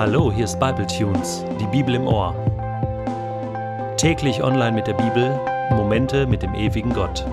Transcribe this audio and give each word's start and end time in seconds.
Hallo, 0.00 0.32
hier 0.32 0.46
ist 0.46 0.58
Bible 0.58 0.86
Tunes, 0.86 1.44
die 1.60 1.66
Bibel 1.66 1.94
im 1.94 2.06
Ohr. 2.06 2.34
Täglich 3.98 4.42
online 4.42 4.72
mit 4.72 4.86
der 4.86 4.94
Bibel, 4.94 5.38
Momente 5.72 6.26
mit 6.26 6.40
dem 6.40 6.54
ewigen 6.54 6.94
Gott. 6.94 7.26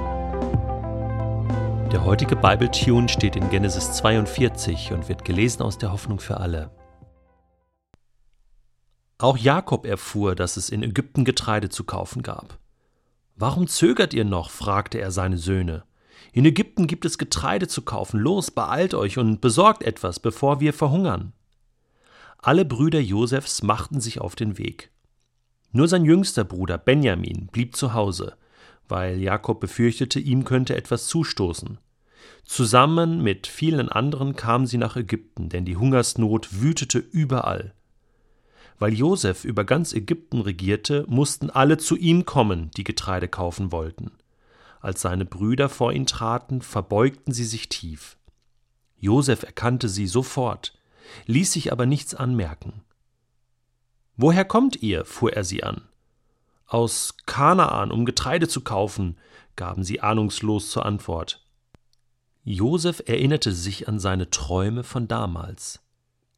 Der 1.94 2.04
heutige 2.04 2.36
Bible 2.36 2.70
Tune 2.70 3.08
steht 3.08 3.38
in 3.38 3.50
Genesis 3.50 3.94
42 3.94 4.92
und 4.92 5.08
wird 5.08 5.24
gelesen 5.24 5.62
aus 5.62 5.78
der 5.78 5.94
Hoffnung 5.94 6.20
für 6.20 6.42
alle. 6.42 6.70
Auch 9.18 9.38
Jakob 9.38 9.86
erfuhr, 9.86 10.36
dass 10.36 10.58
es 10.58 10.70
in 10.70 10.84
Ägypten 10.84 11.24
Getreide 11.24 11.70
zu 11.70 11.86
kaufen 11.86 12.22
gab. 12.22 12.60
Warum 13.38 13.68
zögert 13.68 14.14
ihr 14.14 14.26
noch? 14.26 14.50
fragte 14.50 15.00
er 15.00 15.12
seine 15.12 15.38
Söhne. 15.38 15.86
In 16.34 16.44
Ägypten 16.44 16.88
gibt 16.88 17.06
es 17.06 17.18
Getreide 17.18 17.70
zu 17.70 17.84
kaufen. 17.84 18.20
Los, 18.20 18.52
beeilt 18.52 18.94
euch 18.94 19.18
und 19.18 19.40
besorgt 19.40 19.84
etwas, 19.84 20.20
bevor 20.20 20.60
wir 20.60 20.74
verhungern. 20.74 21.32
Alle 22.48 22.64
Brüder 22.64 23.02
Josefs 23.02 23.62
machten 23.62 24.00
sich 24.00 24.22
auf 24.22 24.34
den 24.34 24.58
Weg. 24.58 24.90
Nur 25.74 25.90
sein 25.90 26.06
jüngster 26.06 26.46
Bruder 26.46 26.78
Benjamin 26.78 27.48
blieb 27.48 27.76
zu 27.76 27.94
Hause, 27.94 28.38
weil 28.88 29.20
Jakob 29.20 29.60
befürchtete, 29.60 30.22
ihm 30.22 30.46
könnte 30.46 30.74
etwas 30.78 31.08
zustoßen. 31.08 31.78
Zusammen 32.46 33.22
mit 33.22 33.48
vielen 33.48 33.90
anderen 33.90 34.38
kamen 34.38 34.66
sie 34.66 34.78
nach 34.78 34.96
Ägypten, 34.96 35.50
denn 35.50 35.66
die 35.66 35.76
Hungersnot 35.76 36.62
wütete 36.62 37.00
überall. 37.00 37.74
Weil 38.80 38.94
Josef 38.94 39.44
über 39.44 39.66
ganz 39.66 39.92
Ägypten 39.92 40.40
regierte, 40.40 41.04
mussten 41.10 41.50
alle 41.50 41.78
zu 41.78 41.98
ihm 41.98 42.24
kommen, 42.24 42.72
die 42.78 42.86
Getreide 42.86 43.28
kaufen 43.28 43.74
wollten. 43.74 44.12
Als 44.80 45.02
seine 45.02 45.26
Brüder 45.26 45.68
vor 45.68 45.92
ihn 45.92 46.06
traten, 46.06 46.62
verbeugten 46.62 47.34
sie 47.34 47.44
sich 47.44 47.68
tief. 47.68 48.16
Josef 48.98 49.44
erkannte 49.44 49.90
sie 49.90 50.08
sofort 50.08 50.77
ließ 51.26 51.54
sich 51.54 51.72
aber 51.72 51.86
nichts 51.86 52.16
anmerken. 52.16 52.82
Woher 54.16 54.46
kommt 54.46 54.82
ihr? 54.82 55.06
fuhr 55.06 55.34
er 55.34 55.44
sie 55.44 55.64
an. 55.64 55.82
Aus 56.66 57.16
Kanaan, 57.26 57.92
um 57.92 58.06
Getreide 58.06 58.48
zu 58.48 58.62
kaufen, 58.62 59.18
gaben 59.56 59.84
sie 59.84 60.02
ahnungslos 60.02 60.70
zur 60.70 60.86
Antwort. 60.86 61.46
Josef 62.44 63.04
erinnerte 63.06 63.52
sich 63.52 63.88
an 63.88 64.00
seine 64.00 64.30
Träume 64.30 64.84
von 64.84 65.08
damals. 65.08 65.82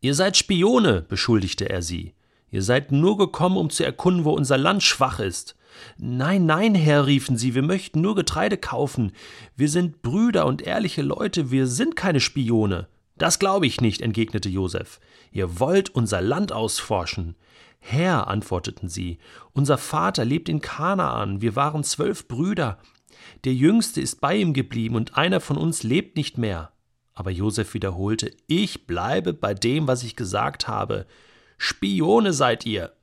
Ihr 0.01 0.15
seid 0.15 0.37
Spione, 0.37 1.01
beschuldigte 1.01 1.69
er 1.69 1.81
sie. 1.81 2.15
Ihr 2.51 2.63
seid 2.63 2.91
nur 2.91 3.17
gekommen, 3.17 3.57
um 3.57 3.69
zu 3.69 3.85
erkunden, 3.85 4.25
wo 4.25 4.31
unser 4.31 4.57
Land 4.57 4.83
schwach 4.83 5.19
ist. 5.19 5.55
Nein, 5.97 6.45
nein, 6.45 6.73
Herr, 6.75 7.05
riefen 7.05 7.37
sie, 7.37 7.53
wir 7.53 7.61
möchten 7.61 8.01
nur 8.01 8.15
Getreide 8.15 8.57
kaufen. 8.57 9.11
Wir 9.55 9.69
sind 9.69 10.01
Brüder 10.01 10.45
und 10.45 10.61
ehrliche 10.61 11.01
Leute, 11.01 11.51
wir 11.51 11.67
sind 11.67 11.95
keine 11.95 12.19
Spione. 12.19 12.87
Das 13.19 13.37
glaube 13.37 13.67
ich 13.67 13.81
nicht, 13.81 14.01
entgegnete 14.01 14.49
Josef. 14.49 14.99
Ihr 15.31 15.59
wollt 15.59 15.89
unser 15.89 16.21
Land 16.21 16.51
ausforschen. 16.51 17.35
Herr, 17.79 18.27
antworteten 18.27 18.89
sie, 18.89 19.19
unser 19.53 19.77
Vater 19.77 20.25
lebt 20.25 20.49
in 20.49 20.61
Kanaan, 20.61 21.41
wir 21.41 21.55
waren 21.55 21.83
zwölf 21.83 22.27
Brüder. 22.27 22.79
Der 23.43 23.53
jüngste 23.53 23.99
ist 24.01 24.21
bei 24.21 24.35
ihm 24.35 24.53
geblieben 24.53 24.95
und 24.95 25.17
einer 25.17 25.41
von 25.41 25.57
uns 25.57 25.83
lebt 25.83 26.15
nicht 26.15 26.37
mehr. 26.37 26.71
Aber 27.13 27.29
Josef 27.31 27.73
wiederholte, 27.73 28.31
ich 28.47 28.87
bleibe 28.87 29.33
bei 29.33 29.53
dem, 29.53 29.87
was 29.87 30.03
ich 30.03 30.15
gesagt 30.15 30.69
habe. 30.69 31.05
Spione 31.57 32.31
seid 32.31 32.65
ihr. 32.65 32.93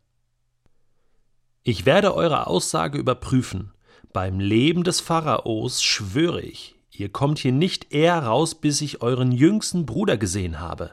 Ich 1.62 1.84
werde 1.84 2.14
eure 2.14 2.47
Aussage 2.47 2.97
überprüfen. 2.97 3.72
Beim 4.14 4.41
Leben 4.41 4.83
des 4.83 5.00
Pharaos 5.00 5.83
schwöre 5.83 6.41
ich, 6.41 6.75
Ihr 6.98 7.11
kommt 7.11 7.39
hier 7.39 7.52
nicht 7.52 7.92
eher 7.92 8.19
raus, 8.19 8.55
bis 8.55 8.80
ich 8.80 9.02
euren 9.02 9.33
jüngsten 9.33 9.84
Bruder 9.84 10.16
gesehen 10.16 10.61
habe. 10.61 10.92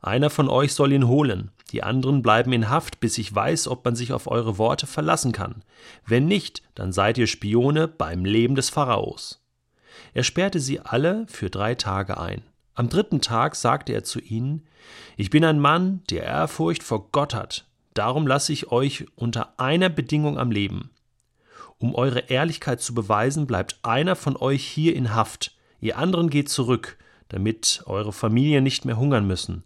Einer 0.00 0.30
von 0.30 0.48
euch 0.48 0.72
soll 0.72 0.92
ihn 0.92 1.08
holen, 1.08 1.50
die 1.72 1.82
anderen 1.82 2.22
bleiben 2.22 2.52
in 2.52 2.70
Haft, 2.70 3.00
bis 3.00 3.18
ich 3.18 3.34
weiß, 3.34 3.68
ob 3.68 3.84
man 3.84 3.96
sich 3.96 4.12
auf 4.12 4.28
eure 4.28 4.56
Worte 4.56 4.86
verlassen 4.86 5.32
kann. 5.32 5.62
Wenn 6.06 6.26
nicht, 6.26 6.62
dann 6.74 6.92
seid 6.92 7.18
ihr 7.18 7.26
Spione 7.26 7.88
beim 7.88 8.24
Leben 8.24 8.54
des 8.54 8.70
Pharaos. 8.70 9.42
Er 10.14 10.22
sperrte 10.22 10.60
sie 10.60 10.80
alle 10.80 11.26
für 11.28 11.50
drei 11.50 11.74
Tage 11.74 12.18
ein. 12.18 12.42
Am 12.74 12.88
dritten 12.88 13.20
Tag 13.20 13.56
sagte 13.56 13.92
er 13.92 14.04
zu 14.04 14.20
ihnen 14.20 14.66
Ich 15.16 15.30
bin 15.30 15.44
ein 15.44 15.58
Mann, 15.58 16.02
der 16.10 16.22
Ehrfurcht 16.24 16.82
vor 16.82 17.08
Gott 17.10 17.34
hat, 17.34 17.66
darum 17.94 18.26
lasse 18.26 18.52
ich 18.52 18.70
euch 18.70 19.06
unter 19.16 19.58
einer 19.58 19.88
Bedingung 19.88 20.38
am 20.38 20.50
Leben. 20.50 20.90
Um 21.78 21.94
eure 21.94 22.20
Ehrlichkeit 22.30 22.80
zu 22.80 22.94
beweisen, 22.94 23.46
bleibt 23.46 23.78
einer 23.82 24.16
von 24.16 24.36
euch 24.36 24.64
hier 24.64 24.96
in 24.96 25.14
Haft, 25.14 25.56
ihr 25.80 25.98
anderen 25.98 26.30
geht 26.30 26.48
zurück, 26.48 26.96
damit 27.28 27.82
eure 27.86 28.12
Familien 28.12 28.64
nicht 28.64 28.84
mehr 28.84 28.96
hungern 28.96 29.26
müssen. 29.26 29.64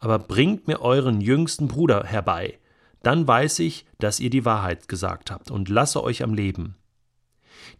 Aber 0.00 0.18
bringt 0.18 0.66
mir 0.66 0.80
euren 0.80 1.20
jüngsten 1.20 1.68
Bruder 1.68 2.04
herbei, 2.04 2.58
dann 3.02 3.26
weiß 3.26 3.58
ich, 3.58 3.84
dass 3.98 4.20
ihr 4.20 4.30
die 4.30 4.44
Wahrheit 4.44 4.88
gesagt 4.88 5.30
habt 5.30 5.50
und 5.50 5.68
lasse 5.68 6.02
euch 6.02 6.22
am 6.22 6.34
Leben. 6.34 6.76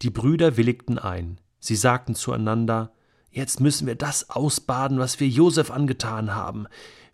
Die 0.03 0.11
Brüder 0.11 0.57
willigten 0.57 0.99
ein. 0.99 1.39
Sie 1.59 1.77
sagten 1.77 2.15
zueinander, 2.15 2.93
Jetzt 3.31 3.61
müssen 3.61 3.87
wir 3.87 3.95
das 3.95 4.29
ausbaden, 4.29 4.99
was 4.99 5.19
wir 5.19 5.27
Josef 5.27 5.71
angetan 5.71 6.35
haben. 6.35 6.67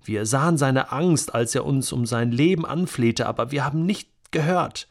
Wir 0.03 0.27
sahen 0.27 0.59
seine 0.59 0.91
Angst, 0.91 1.33
als 1.33 1.55
er 1.55 1.65
uns 1.65 1.93
um 1.93 2.07
sein 2.07 2.33
Leben 2.33 2.67
anflehte, 2.67 3.27
aber 3.27 3.53
wir 3.53 3.65
haben 3.65 3.87
nicht 3.87 4.11
gehört. 4.33 4.89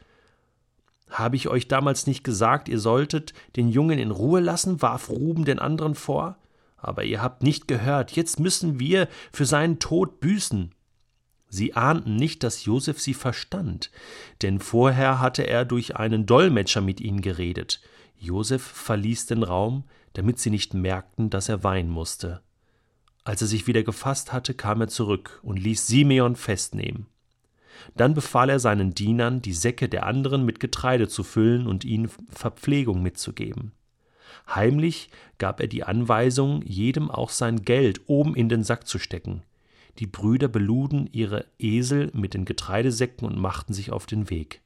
Habe 1.09 1.35
ich 1.35 1.47
euch 1.47 1.67
damals 1.67 2.07
nicht 2.07 2.23
gesagt, 2.23 2.67
ihr 2.69 2.79
solltet 2.79 3.33
den 3.55 3.69
Jungen 3.69 3.99
in 3.99 4.11
Ruhe 4.11 4.39
lassen? 4.39 4.81
warf 4.81 5.09
Ruben 5.09 5.45
den 5.45 5.59
anderen 5.59 5.95
vor. 5.95 6.37
Aber 6.77 7.03
ihr 7.03 7.21
habt 7.21 7.43
nicht 7.43 7.67
gehört, 7.67 8.11
jetzt 8.11 8.39
müssen 8.39 8.79
wir 8.79 9.07
für 9.31 9.45
seinen 9.45 9.79
Tod 9.79 10.19
büßen. 10.19 10.73
Sie 11.49 11.73
ahnten 11.73 12.15
nicht, 12.15 12.43
dass 12.43 12.65
Josef 12.65 12.99
sie 12.99 13.13
verstand, 13.13 13.89
denn 14.41 14.59
vorher 14.59 15.19
hatte 15.19 15.47
er 15.47 15.65
durch 15.65 15.95
einen 15.95 16.25
Dolmetscher 16.25 16.81
mit 16.81 16.99
ihnen 16.99 17.21
geredet. 17.21 17.81
Josef 18.19 18.61
verließ 18.61 19.27
den 19.27 19.43
Raum, 19.43 19.85
damit 20.13 20.39
sie 20.39 20.49
nicht 20.49 20.73
merkten, 20.73 21.29
dass 21.29 21.47
er 21.47 21.63
weinen 21.63 21.89
musste. 21.89 22.41
Als 23.23 23.41
er 23.41 23.47
sich 23.47 23.67
wieder 23.67 23.83
gefasst 23.83 24.33
hatte, 24.33 24.53
kam 24.53 24.81
er 24.81 24.87
zurück 24.87 25.39
und 25.43 25.57
ließ 25.57 25.87
Simeon 25.87 26.35
festnehmen. 26.35 27.07
Dann 27.95 28.13
befahl 28.13 28.49
er 28.49 28.59
seinen 28.59 28.93
Dienern, 28.93 29.41
die 29.41 29.53
Säcke 29.53 29.89
der 29.89 30.05
anderen 30.05 30.45
mit 30.45 30.59
Getreide 30.59 31.07
zu 31.07 31.23
füllen 31.23 31.67
und 31.67 31.85
ihnen 31.85 32.09
Verpflegung 32.29 33.01
mitzugeben. 33.01 33.71
Heimlich 34.47 35.09
gab 35.37 35.59
er 35.59 35.67
die 35.67 35.83
Anweisung, 35.83 36.61
jedem 36.63 37.11
auch 37.11 37.29
sein 37.29 37.63
Geld 37.63 38.01
oben 38.07 38.35
in 38.35 38.49
den 38.49 38.63
Sack 38.63 38.87
zu 38.87 38.99
stecken. 38.99 39.43
Die 39.99 40.07
Brüder 40.07 40.47
beluden 40.47 41.09
ihre 41.11 41.45
Esel 41.59 42.11
mit 42.13 42.33
den 42.33 42.45
Getreidesäcken 42.45 43.27
und 43.27 43.37
machten 43.37 43.73
sich 43.73 43.91
auf 43.91 44.05
den 44.05 44.29
Weg. 44.29 44.61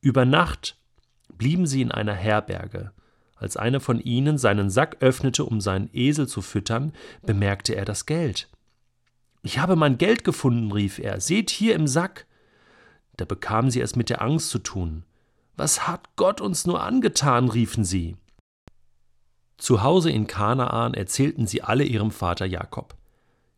Über 0.00 0.24
Nacht 0.24 0.76
blieben 1.38 1.66
sie 1.66 1.80
in 1.80 1.92
einer 1.92 2.14
Herberge. 2.14 2.92
Als 3.36 3.56
einer 3.56 3.80
von 3.80 4.00
ihnen 4.00 4.38
seinen 4.38 4.70
Sack 4.70 4.98
öffnete, 5.00 5.44
um 5.44 5.60
seinen 5.60 5.88
Esel 5.92 6.28
zu 6.28 6.42
füttern, 6.42 6.92
bemerkte 7.22 7.74
er 7.74 7.84
das 7.84 8.06
Geld. 8.06 8.48
Ich 9.42 9.58
habe 9.58 9.76
mein 9.76 9.98
Geld 9.98 10.24
gefunden, 10.24 10.70
rief 10.72 10.98
er. 10.98 11.20
Seht 11.20 11.50
hier 11.50 11.74
im 11.74 11.86
Sack. 11.86 12.26
Da 13.16 13.24
bekamen 13.24 13.70
sie 13.70 13.80
es 13.80 13.96
mit 13.96 14.08
der 14.08 14.22
Angst 14.22 14.50
zu 14.50 14.58
tun. 14.60 15.04
Was 15.56 15.86
hat 15.86 16.16
Gott 16.16 16.40
uns 16.40 16.66
nur 16.66 16.82
angetan? 16.82 17.48
riefen 17.48 17.84
sie. 17.84 18.16
Zu 19.58 19.82
Hause 19.82 20.10
in 20.10 20.26
Kanaan 20.26 20.94
erzählten 20.94 21.46
sie 21.46 21.62
alle 21.62 21.84
ihrem 21.84 22.10
Vater 22.10 22.46
Jakob. 22.46 22.96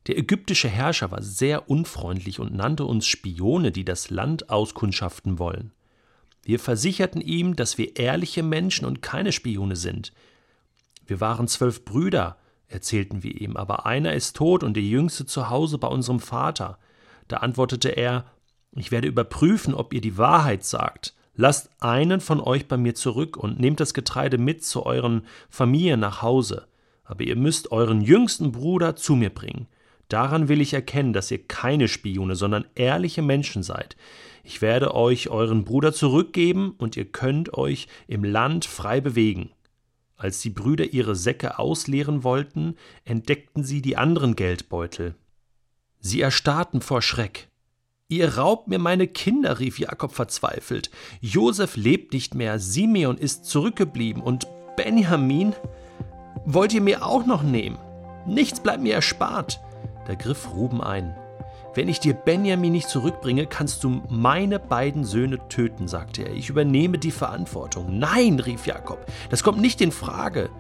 Der 0.07 0.19
ägyptische 0.19 0.69
Herrscher 0.69 1.11
war 1.11 1.23
sehr 1.23 1.71
unfreundlich 1.71 2.41
und 2.41 2.55
nannte 2.55 2.85
uns 2.85 3.07
Spione, 3.07 3.73
die 3.73 3.85
das 3.85 4.11
Land 4.11 4.51
auskundschaften 4.51 5.39
wollen. 5.39 5.73
Wir 6.43 6.59
versicherten 6.59 7.23
ihm, 7.23 7.57
dass 7.57 7.79
wir 7.79 7.97
ehrliche 7.97 8.43
Menschen 8.43 8.85
und 8.85 9.01
keine 9.01 9.33
Spione 9.33 9.77
sind. 9.77 10.13
Wir 11.07 11.21
waren 11.21 11.49
zwölf 11.49 11.87
Brüder, 11.87 12.37
erzählten 12.75 13.23
wir 13.23 13.41
ihm, 13.41 13.57
aber 13.57 13.87
einer 13.87 14.13
ist 14.13 14.37
tot 14.37 14.63
und 14.63 14.75
der 14.75 14.83
jüngste 14.83 15.25
zu 15.25 15.49
Hause 15.49 15.79
bei 15.79 15.89
unserem 15.89 16.21
Vater. 16.21 16.79
Da 17.29 17.39
antwortete 17.39 17.89
er, 17.89 18.27
ich 18.77 18.91
werde 18.91 19.09
überprüfen, 19.09 19.75
ob 19.75 19.95
ihr 19.95 20.01
die 20.01 20.19
Wahrheit 20.19 20.65
sagt. 20.65 21.15
Lasst 21.37 21.71
einen 21.81 22.21
von 22.21 22.41
euch 22.41 22.69
bei 22.69 22.77
mir 22.77 22.95
zurück 22.95 23.37
und 23.37 23.59
nehmt 23.59 23.81
das 23.81 23.95
Getreide 23.95 24.39
mit 24.39 24.65
zu 24.65 24.85
euren 24.85 25.23
Familien 25.49 26.01
nach 26.01 26.23
Hause. 26.23 26.67
Aber 27.05 27.23
ihr 27.23 27.37
müsst 27.37 27.73
euren 27.73 28.01
jüngsten 28.01 28.53
Bruder 28.53 28.97
zu 28.97 29.15
mir 29.15 29.31
bringen. 29.31 29.67
Daran 30.09 30.49
will 30.49 30.61
ich 30.61 30.75
erkennen, 30.75 31.13
dass 31.13 31.31
ihr 31.31 31.47
keine 31.47 31.89
Spione, 31.89 32.37
sondern 32.37 32.67
ehrliche 32.75 33.23
Menschen 33.23 33.63
seid. 33.63 33.97
Ich 34.43 34.61
werde 34.61 34.95
euch 34.95 35.31
euren 35.31 35.65
Bruder 35.65 35.93
zurückgeben 35.93 36.75
und 36.77 36.97
ihr 36.97 37.07
könnt 37.07 37.55
euch 37.55 37.89
im 38.07 38.25
Land 38.25 38.65
frei 38.65 39.01
bewegen. 39.01 39.51
Als 40.17 40.41
die 40.41 40.51
Brüder 40.51 40.93
ihre 40.93 41.17
Säcke 41.17 41.59
ausleeren 41.59 42.23
wollten, 42.23 42.77
entdeckten 43.05 43.65
sie 43.65 43.83
die 43.83 43.97
anderen 43.97 44.37
Geldbeutel. 44.37 45.15
Sie 46.01 46.21
erstarrten 46.21 46.81
vor 46.81 47.03
Schreck. 47.03 47.49
Ihr 48.09 48.37
raubt 48.37 48.69
mir 48.69 48.79
meine 48.79 49.09
Kinder, 49.09 49.59
rief 49.59 49.79
Jakob 49.79 50.13
verzweifelt. 50.13 50.91
Josef 51.21 51.77
lebt 51.77 52.13
nicht 52.13 52.35
mehr, 52.35 52.59
Simeon 52.59 53.17
ist 53.17 53.47
zurückgeblieben 53.47 54.23
und 54.23 54.47
Benjamin 54.77 55.55
wollt 56.45 56.75
ihr 56.75 56.83
mir 56.83 57.05
auch 57.05 57.25
noch 57.25 57.43
nehmen? 57.43 57.79
Nichts 58.27 58.61
bleibt 58.61 58.83
mir 58.83 58.95
erspart. 58.95 59.61
Da 60.07 60.15
griff 60.15 60.53
Ruben 60.53 60.83
ein. 60.83 61.17
Wenn 61.75 61.89
ich 61.89 61.99
dir 61.99 62.15
Benjamin 62.15 62.73
nicht 62.73 62.89
zurückbringe, 62.89 63.47
kannst 63.47 63.83
du 63.83 64.01
meine 64.09 64.61
beiden 64.61 65.03
Söhne 65.05 65.41
töten, 65.49 65.89
sagte 65.89 66.23
er. 66.23 66.33
Ich 66.33 66.49
übernehme 66.49 66.99
die 66.99 67.11
Verantwortung. 67.11 67.99
Nein, 67.99 68.39
rief 68.39 68.67
Jakob, 68.67 69.05
das 69.29 69.43
kommt 69.43 69.61
nicht 69.61 69.81
in 69.81 69.91
Frage. 69.91 70.51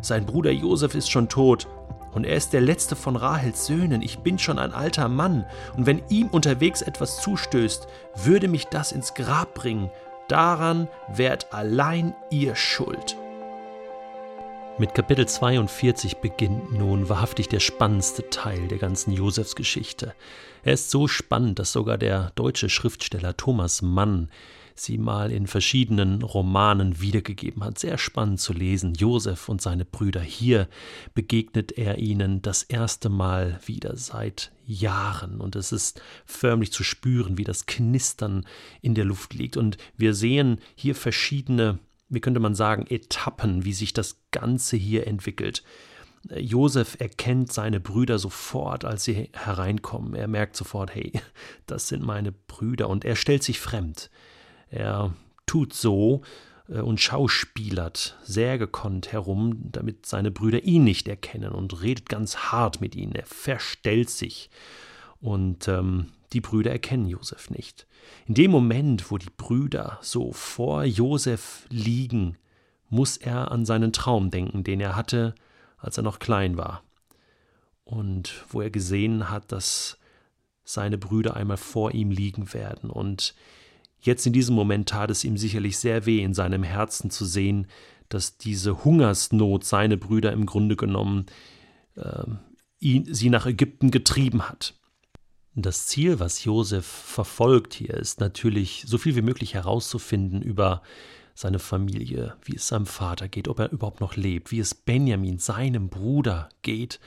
Sein 0.00 0.24
Bruder 0.24 0.50
Josef 0.50 0.94
ist 0.94 1.10
schon 1.10 1.28
tot 1.28 1.68
und 2.12 2.24
er 2.24 2.36
ist 2.36 2.54
der 2.54 2.62
letzte 2.62 2.96
von 2.96 3.16
Rahels 3.16 3.66
Söhnen. 3.66 4.00
Ich 4.00 4.20
bin 4.20 4.38
schon 4.38 4.58
ein 4.58 4.72
alter 4.72 5.08
Mann 5.08 5.44
und 5.76 5.84
wenn 5.84 6.02
ihm 6.08 6.28
unterwegs 6.28 6.80
etwas 6.80 7.20
zustößt, 7.20 7.86
würde 8.24 8.48
mich 8.48 8.66
das 8.66 8.92
ins 8.92 9.12
Grab 9.12 9.52
bringen. 9.52 9.90
Daran 10.28 10.88
wärt 11.14 11.52
allein 11.52 12.14
ihr 12.30 12.56
schuld. 12.56 13.18
Mit 14.78 14.94
Kapitel 14.94 15.28
42 15.28 16.16
beginnt 16.16 16.72
nun 16.72 17.08
wahrhaftig 17.10 17.46
der 17.48 17.60
spannendste 17.60 18.30
Teil 18.30 18.68
der 18.68 18.78
ganzen 18.78 19.12
Josefsgeschichte. 19.12 20.14
Er 20.62 20.72
ist 20.72 20.90
so 20.90 21.06
spannend, 21.08 21.58
dass 21.58 21.72
sogar 21.72 21.98
der 21.98 22.32
deutsche 22.36 22.70
Schriftsteller 22.70 23.36
Thomas 23.36 23.82
Mann 23.82 24.30
sie 24.74 24.96
mal 24.96 25.30
in 25.30 25.46
verschiedenen 25.46 26.22
Romanen 26.22 27.02
wiedergegeben 27.02 27.62
hat. 27.62 27.78
Sehr 27.78 27.98
spannend 27.98 28.40
zu 28.40 28.54
lesen. 28.54 28.94
Josef 28.94 29.50
und 29.50 29.60
seine 29.60 29.84
Brüder. 29.84 30.22
Hier 30.22 30.68
begegnet 31.14 31.72
er 31.72 31.98
ihnen 31.98 32.40
das 32.40 32.62
erste 32.62 33.10
Mal 33.10 33.60
wieder 33.66 33.96
seit 33.96 34.52
Jahren. 34.64 35.42
Und 35.42 35.54
es 35.54 35.72
ist 35.72 36.00
förmlich 36.24 36.72
zu 36.72 36.82
spüren, 36.82 37.36
wie 37.36 37.44
das 37.44 37.66
Knistern 37.66 38.46
in 38.80 38.94
der 38.94 39.04
Luft 39.04 39.34
liegt. 39.34 39.58
Und 39.58 39.76
wir 39.98 40.14
sehen 40.14 40.58
hier 40.74 40.94
verschiedene 40.94 41.78
wie 42.12 42.20
könnte 42.20 42.40
man 42.40 42.54
sagen, 42.54 42.86
Etappen, 42.88 43.64
wie 43.64 43.72
sich 43.72 43.92
das 43.92 44.20
Ganze 44.30 44.76
hier 44.76 45.06
entwickelt. 45.06 45.62
Josef 46.30 46.96
erkennt 47.00 47.52
seine 47.52 47.80
Brüder 47.80 48.18
sofort, 48.18 48.84
als 48.84 49.04
sie 49.04 49.30
hereinkommen. 49.32 50.14
Er 50.14 50.28
merkt 50.28 50.56
sofort, 50.56 50.94
hey, 50.94 51.12
das 51.66 51.88
sind 51.88 52.04
meine 52.04 52.32
Brüder. 52.32 52.88
Und 52.88 53.04
er 53.04 53.16
stellt 53.16 53.42
sich 53.42 53.58
fremd. 53.58 54.10
Er 54.68 55.14
tut 55.46 55.72
so 55.72 56.22
äh, 56.68 56.80
und 56.80 57.00
schauspielert 57.00 58.18
sehr 58.22 58.58
gekonnt 58.58 59.10
herum, 59.12 59.58
damit 59.64 60.06
seine 60.06 60.30
Brüder 60.30 60.62
ihn 60.62 60.84
nicht 60.84 61.08
erkennen 61.08 61.52
und 61.52 61.82
redet 61.82 62.08
ganz 62.08 62.36
hart 62.36 62.80
mit 62.80 62.94
ihnen. 62.94 63.14
Er 63.14 63.26
verstellt 63.26 64.10
sich. 64.10 64.50
Und 65.22 65.68
ähm, 65.68 66.08
die 66.32 66.40
Brüder 66.40 66.72
erkennen 66.72 67.06
Josef 67.06 67.48
nicht. 67.48 67.86
In 68.26 68.34
dem 68.34 68.50
Moment, 68.50 69.10
wo 69.10 69.18
die 69.18 69.30
Brüder 69.36 69.98
so 70.02 70.32
vor 70.32 70.84
Josef 70.84 71.66
liegen, 71.70 72.36
muss 72.90 73.16
er 73.16 73.52
an 73.52 73.64
seinen 73.64 73.92
Traum 73.92 74.30
denken, 74.30 74.64
den 74.64 74.80
er 74.80 74.96
hatte, 74.96 75.34
als 75.78 75.96
er 75.96 76.02
noch 76.02 76.18
klein 76.18 76.56
war. 76.56 76.82
Und 77.84 78.44
wo 78.48 78.60
er 78.60 78.70
gesehen 78.70 79.30
hat, 79.30 79.52
dass 79.52 79.98
seine 80.64 80.98
Brüder 80.98 81.36
einmal 81.36 81.56
vor 81.56 81.92
ihm 81.92 82.10
liegen 82.10 82.52
werden. 82.52 82.90
Und 82.90 83.34
jetzt 84.00 84.26
in 84.26 84.32
diesem 84.32 84.56
Moment 84.56 84.88
tat 84.88 85.10
es 85.10 85.24
ihm 85.24 85.36
sicherlich 85.36 85.78
sehr 85.78 86.04
weh 86.04 86.20
in 86.20 86.34
seinem 86.34 86.64
Herzen 86.64 87.10
zu 87.10 87.24
sehen, 87.24 87.68
dass 88.08 88.38
diese 88.38 88.84
Hungersnot 88.84 89.64
seine 89.64 89.96
Brüder 89.96 90.32
im 90.32 90.46
Grunde 90.46 90.76
genommen 90.76 91.26
äh, 91.94 92.24
ihn, 92.80 93.12
sie 93.14 93.30
nach 93.30 93.46
Ägypten 93.46 93.90
getrieben 93.90 94.48
hat. 94.48 94.74
Das 95.54 95.86
Ziel, 95.86 96.18
was 96.18 96.44
Josef 96.44 96.86
verfolgt 96.86 97.74
hier, 97.74 97.94
ist 97.94 98.20
natürlich, 98.20 98.84
so 98.86 98.96
viel 98.96 99.16
wie 99.16 99.22
möglich 99.22 99.52
herauszufinden 99.52 100.40
über 100.40 100.82
seine 101.34 101.58
Familie, 101.58 102.36
wie 102.42 102.56
es 102.56 102.68
seinem 102.68 102.86
Vater 102.86 103.28
geht, 103.28 103.48
ob 103.48 103.58
er 103.58 103.70
überhaupt 103.70 104.00
noch 104.00 104.16
lebt, 104.16 104.50
wie 104.50 104.60
es 104.60 104.74
Benjamin, 104.74 105.38
seinem 105.38 105.88
Bruder, 105.88 106.48
geht, 106.62 107.00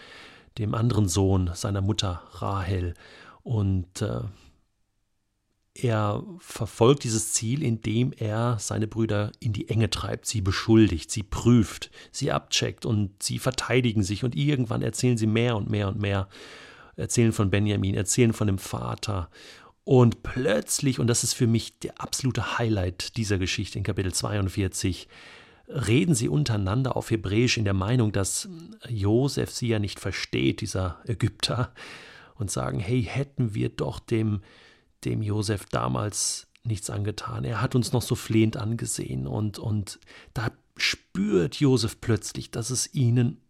dem 0.60 0.76
anderen 0.76 1.08
Sohn 1.08 1.52
seiner 1.54 1.82
Mutter 1.82 2.24
Rahel. 2.34 2.94
Und 3.42 4.04
äh, 4.04 4.22
er 5.74 6.24
verfolgt 6.40 7.04
dieses 7.04 7.34
Ziel, 7.34 7.64
indem 7.64 8.14
er 8.14 8.58
seine 8.60 8.88
Brüder 8.88 9.32
in 9.40 9.54
die 9.54 9.70
Enge 9.70 9.90
treibt, 9.90 10.28
sie 10.28 10.42
beschuldigt, 10.42 11.10
sie 11.10 11.24
prüft, 11.24 11.92
sie 12.12 12.32
abcheckt 12.32 12.86
und 12.86 13.22
sie 13.22 13.40
verteidigen 13.40 14.04
sich 14.04 14.24
und 14.24 14.36
irgendwann 14.36 14.84
erzählen 14.84 15.18
sie 15.18 15.28
mehr 15.28 15.56
und 15.58 15.70
mehr 15.70 15.88
und 15.88 16.00
mehr 16.00 16.30
erzählen 16.96 17.32
von 17.32 17.50
Benjamin, 17.50 17.96
erzählen 17.96 18.34
von 18.34 18.48
dem 18.48 18.58
Vater. 18.58 19.30
Und 19.84 20.24
plötzlich, 20.24 21.00
und 21.00 21.08
das 21.08 21.24
ist 21.24 21.34
für 21.34 21.48
mich 21.48 21.80
der 21.80 22.02
absolute 22.02 22.58
Highlight 22.58 23.18
dieser 23.18 23.38
Geschichte 23.38 23.78
in 23.78 23.84
Kapitel 23.84 24.14
42, 24.14 25.08
reden 25.68 26.16
sie 26.16 26.30
untereinander 26.30 26.96
auf 26.96 27.12
Hebräisch 27.12 27.58
in 27.58 27.66
der 27.66 27.74
Meinung, 27.74 28.12
dass 28.12 28.50
Josef 28.88 29.52
sie 29.52 29.68
ja 29.68 29.80
nicht 29.80 30.00
versteht, 30.00 30.62
dieser 30.62 31.00
Ägypter, 31.06 31.74
und 32.36 32.52
sagen, 32.52 32.80
hey, 32.80 33.04
hätten 33.04 33.54
wir 33.56 33.70
doch 33.70 34.00
dem, 34.00 34.42
dem 35.06 35.22
Josef 35.22 35.66
damals 35.66 36.48
nichts 36.64 36.90
angetan. 36.90 37.46
Er 37.46 37.62
hat 37.62 37.76
uns 37.76 37.94
noch 37.94 38.02
so 38.02 38.16
flehend 38.16 38.58
angesehen 38.58 39.28
und, 39.28 39.60
und 39.60 40.00
da 40.34 40.52
spürt 40.78 41.56
Josef 41.56 42.02
plötzlich, 42.02 42.52
dass 42.52 42.70
es 42.70 42.94
ihnen 42.94 43.42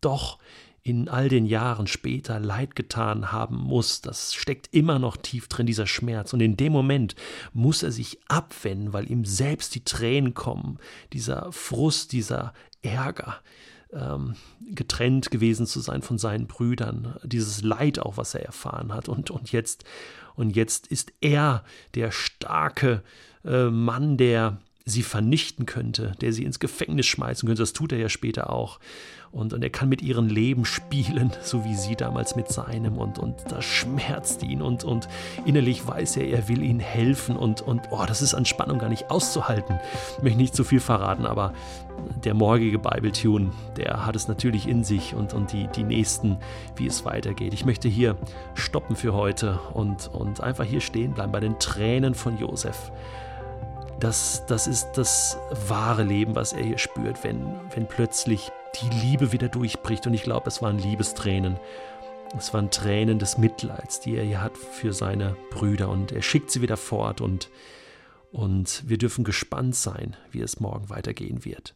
doch 0.00 0.38
in 0.82 1.08
all 1.08 1.28
den 1.28 1.46
Jahren 1.46 1.86
später 1.86 2.40
Leid 2.40 2.74
getan 2.74 3.32
haben 3.32 3.56
muss. 3.56 4.00
Das 4.00 4.34
steckt 4.34 4.68
immer 4.72 4.98
noch 4.98 5.16
tief 5.16 5.48
drin, 5.48 5.66
dieser 5.66 5.86
Schmerz. 5.86 6.32
Und 6.32 6.40
in 6.40 6.56
dem 6.56 6.72
Moment 6.72 7.14
muss 7.52 7.82
er 7.82 7.92
sich 7.92 8.18
abwenden, 8.28 8.92
weil 8.92 9.10
ihm 9.10 9.24
selbst 9.24 9.74
die 9.74 9.84
Tränen 9.84 10.34
kommen, 10.34 10.78
dieser 11.12 11.52
Frust, 11.52 12.12
dieser 12.12 12.54
Ärger. 12.82 13.40
Ähm, 13.92 14.36
getrennt 14.72 15.32
gewesen 15.32 15.66
zu 15.66 15.80
sein 15.80 16.02
von 16.02 16.16
seinen 16.16 16.46
Brüdern, 16.46 17.18
dieses 17.24 17.62
Leid 17.62 17.98
auch, 17.98 18.16
was 18.16 18.34
er 18.34 18.44
erfahren 18.44 18.94
hat. 18.94 19.08
Und, 19.08 19.32
und, 19.32 19.50
jetzt, 19.50 19.82
und 20.36 20.54
jetzt 20.54 20.86
ist 20.86 21.12
er 21.20 21.64
der 21.96 22.12
starke 22.12 23.02
äh, 23.44 23.64
Mann, 23.64 24.16
der 24.16 24.58
sie 24.90 25.02
vernichten 25.02 25.66
könnte, 25.66 26.12
der 26.20 26.32
sie 26.32 26.44
ins 26.44 26.58
Gefängnis 26.58 27.06
schmeißen 27.06 27.46
könnte. 27.46 27.62
Das 27.62 27.72
tut 27.72 27.92
er 27.92 27.98
ja 27.98 28.08
später 28.08 28.50
auch. 28.50 28.78
Und, 29.32 29.52
und 29.52 29.62
er 29.62 29.70
kann 29.70 29.88
mit 29.88 30.02
ihrem 30.02 30.26
Leben 30.26 30.64
spielen, 30.64 31.30
so 31.42 31.64
wie 31.64 31.76
sie 31.76 31.94
damals 31.94 32.34
mit 32.34 32.48
seinem. 32.48 32.98
Und, 32.98 33.18
und 33.18 33.36
das 33.48 33.64
schmerzt 33.64 34.42
ihn. 34.42 34.60
Und, 34.60 34.84
und 34.84 35.08
innerlich 35.44 35.86
weiß 35.86 36.16
er, 36.16 36.28
er 36.28 36.48
will 36.48 36.62
ihnen 36.62 36.80
helfen. 36.80 37.36
Und, 37.36 37.62
und 37.62 37.82
oh, 37.90 38.04
das 38.06 38.22
ist 38.22 38.34
an 38.34 38.44
Spannung 38.44 38.78
gar 38.78 38.88
nicht 38.88 39.10
auszuhalten. 39.10 39.78
Ich 40.16 40.22
möchte 40.22 40.38
nicht 40.38 40.54
zu 40.54 40.64
viel 40.64 40.80
verraten, 40.80 41.26
aber 41.26 41.52
der 42.24 42.34
morgige 42.34 42.78
Bible-Tune, 42.78 43.50
der 43.76 44.04
hat 44.04 44.16
es 44.16 44.26
natürlich 44.26 44.66
in 44.66 44.84
sich 44.84 45.14
und, 45.14 45.32
und 45.32 45.52
die, 45.52 45.68
die 45.68 45.84
nächsten, 45.84 46.38
wie 46.76 46.86
es 46.86 47.04
weitergeht. 47.04 47.54
Ich 47.54 47.64
möchte 47.64 47.88
hier 47.88 48.16
stoppen 48.54 48.96
für 48.96 49.14
heute 49.14 49.60
und, 49.74 50.08
und 50.08 50.40
einfach 50.40 50.64
hier 50.64 50.80
stehen 50.80 51.12
bleiben 51.12 51.32
bei 51.32 51.40
den 51.40 51.58
Tränen 51.58 52.14
von 52.14 52.38
Josef 52.38 52.90
das, 54.00 54.44
das 54.46 54.66
ist 54.66 54.92
das 54.94 55.38
wahre 55.68 56.02
Leben, 56.02 56.34
was 56.34 56.52
er 56.52 56.64
hier 56.64 56.78
spürt, 56.78 57.22
wenn, 57.22 57.54
wenn 57.74 57.86
plötzlich 57.86 58.50
die 58.80 58.88
Liebe 59.06 59.32
wieder 59.32 59.48
durchbricht. 59.48 60.06
Und 60.06 60.14
ich 60.14 60.22
glaube, 60.22 60.48
es 60.48 60.62
waren 60.62 60.78
Liebestränen. 60.78 61.58
Es 62.36 62.54
waren 62.54 62.70
Tränen 62.70 63.18
des 63.18 63.38
Mitleids, 63.38 64.00
die 64.00 64.16
er 64.16 64.24
hier 64.24 64.40
hat 64.40 64.56
für 64.56 64.92
seine 64.92 65.36
Brüder. 65.50 65.88
Und 65.88 66.12
er 66.12 66.22
schickt 66.22 66.50
sie 66.50 66.62
wieder 66.62 66.76
fort. 66.76 67.20
Und, 67.20 67.50
und 68.32 68.82
wir 68.86 68.98
dürfen 68.98 69.24
gespannt 69.24 69.76
sein, 69.76 70.16
wie 70.30 70.40
es 70.40 70.60
morgen 70.60 70.88
weitergehen 70.90 71.44
wird. 71.44 71.74